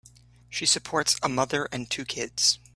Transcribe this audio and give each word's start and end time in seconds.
She 0.49 0.65
supports 0.65 1.15
a 1.21 1.29
mother 1.29 1.69
and 1.71 1.87
two 1.87 2.05
kids. 2.05 2.57